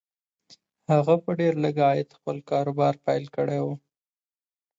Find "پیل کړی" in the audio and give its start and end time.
3.05-3.59